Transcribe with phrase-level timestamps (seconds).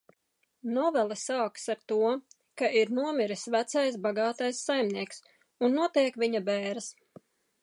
[0.77, 1.99] Novele sākas ar to,
[2.61, 5.23] ka ir nomiris vecais, bagātais saimnieks
[5.69, 6.95] un notiek viņa bēres.